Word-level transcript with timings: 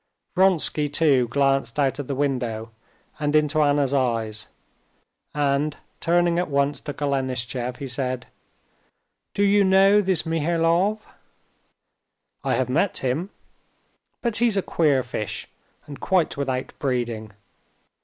Vronsky, 0.33 0.89
too, 0.89 1.27
glanced 1.27 1.77
out 1.77 1.99
of 1.99 2.07
the 2.07 2.15
window 2.15 2.71
and 3.19 3.35
into 3.35 3.61
Anna's 3.61 3.93
eyes, 3.93 4.47
and, 5.35 5.77
turning 5.99 6.39
at 6.39 6.49
once 6.49 6.81
to 6.81 6.93
Golenishtchev, 6.93 7.75
he 7.75 7.87
said: 7.87 8.25
"Do 9.35 9.43
you 9.43 9.63
know 9.63 10.01
this 10.01 10.25
Mihailov?" 10.25 11.05
"I 12.43 12.55
have 12.55 12.67
met 12.67 12.97
him. 13.05 13.29
But 14.23 14.37
he's 14.37 14.57
a 14.57 14.63
queer 14.63 15.03
fish, 15.03 15.47
and 15.85 15.99
quite 15.99 16.35
without 16.35 16.73
breeding. 16.79 17.33